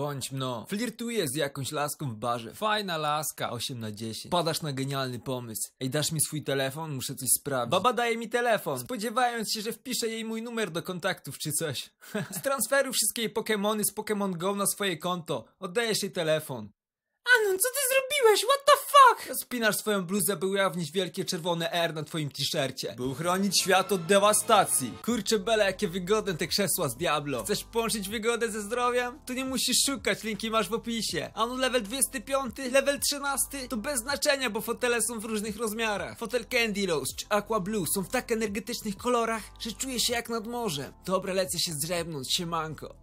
bądź 0.00 0.32
mno. 0.32 0.66
Flirtuję 0.68 1.28
z 1.28 1.34
jakąś 1.36 1.72
laską 1.72 2.10
w 2.10 2.16
barze. 2.16 2.54
Fajna 2.54 2.96
laska, 2.96 3.50
8 3.50 3.80
na 3.80 3.92
10. 3.92 4.30
Padasz 4.30 4.62
na 4.62 4.72
genialny 4.72 5.18
pomysł. 5.18 5.68
Ej, 5.80 5.90
dasz 5.90 6.12
mi 6.12 6.20
swój 6.20 6.44
telefon? 6.44 6.94
Muszę 6.94 7.14
coś 7.14 7.28
sprawdzić. 7.38 7.70
Baba 7.70 7.92
daje 7.92 8.16
mi 8.16 8.28
telefon, 8.28 8.78
spodziewając 8.78 9.52
się, 9.52 9.60
że 9.60 9.72
wpiszę 9.72 10.08
jej 10.08 10.24
mój 10.24 10.42
numer 10.42 10.70
do 10.70 10.82
kontaktów 10.82 11.38
czy 11.38 11.52
coś. 11.52 11.90
z 12.38 12.42
transferu 12.42 12.92
wszystkie 12.92 13.22
jej 13.22 13.30
Pokemony 13.30 13.84
z 13.84 13.94
Pokémon 13.94 14.36
Go 14.36 14.54
na 14.54 14.66
swoje 14.66 14.98
konto. 14.98 15.44
Oddajesz 15.58 16.02
jej 16.02 16.12
telefon. 16.12 16.70
Anon, 17.24 17.58
co 17.58 17.68
ty 17.68 17.80
zrobiłeś? 17.90 18.44
What 18.44 18.64
the 18.66 18.72
fuck? 18.90 19.40
Spinasz 19.42 19.76
swoją 19.76 20.04
bluzę, 20.06 20.36
by 20.36 20.46
ujawnić 20.46 20.92
wielkie 20.92 21.24
czerwone 21.24 21.72
R 21.72 21.94
na 21.94 22.02
twoim 22.02 22.30
t-shircie. 22.30 22.94
By 22.96 23.04
uchronić 23.04 23.60
świat 23.60 23.92
od 23.92 24.06
dewastacji. 24.06 24.92
Kurczę 25.04 25.38
bele, 25.38 25.64
jakie 25.64 25.88
wygodne 25.88 26.34
te 26.34 26.46
krzesła 26.46 26.88
z 26.88 26.96
Diablo. 26.96 27.44
Chcesz 27.44 27.64
połączyć 27.64 28.08
wygodę 28.08 28.50
ze 28.50 28.62
zdrowiem? 28.62 29.18
To 29.26 29.32
nie 29.32 29.44
musisz 29.44 29.76
szukać, 29.86 30.22
linki 30.22 30.50
masz 30.50 30.68
w 30.68 30.72
opisie. 30.72 31.30
Anon 31.34 31.58
level 31.58 31.82
25, 31.82 32.54
level 32.72 33.00
13 33.00 33.68
to 33.68 33.76
bez 33.76 34.00
znaczenia, 34.00 34.50
bo 34.50 34.60
fotele 34.60 35.02
są 35.02 35.20
w 35.20 35.24
różnych 35.24 35.56
rozmiarach. 35.56 36.18
Fotel 36.18 36.44
Candy 36.46 36.86
Rose 36.86 37.14
czy 37.16 37.26
Aqua 37.28 37.60
Blue 37.60 37.86
są 37.94 38.02
w 38.02 38.08
tak 38.08 38.32
energetycznych 38.32 38.96
kolorach, 38.96 39.42
że 39.60 39.72
czuję 39.72 40.00
się 40.00 40.12
jak 40.12 40.28
nad 40.28 40.46
morzem. 40.46 40.92
Dobra, 41.04 41.32
lecę 41.32 41.58
się 41.58 41.72
zdrzemnąć, 41.72 42.34
siemanko. 42.34 42.94